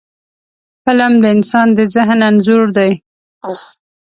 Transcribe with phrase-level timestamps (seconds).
[0.83, 2.91] فلم د انسان د ذهن انځور دی